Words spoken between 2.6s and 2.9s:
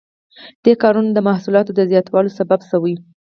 شو.